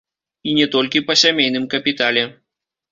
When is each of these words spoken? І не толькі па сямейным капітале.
І 0.51 0.55
не 0.59 0.65
толькі 0.77 1.03
па 1.11 1.19
сямейным 1.25 1.69
капітале. 1.77 2.29